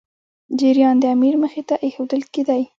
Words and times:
جریان 0.59 0.95
د 0.99 1.03
امیر 1.15 1.35
مخي 1.43 1.63
ته 1.69 1.75
ایښودل 1.85 2.21
کېدی. 2.33 2.61